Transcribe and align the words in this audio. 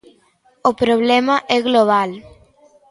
O 0.69 0.71
problema 0.81 1.35
é 1.55 1.57
global. 1.67 2.09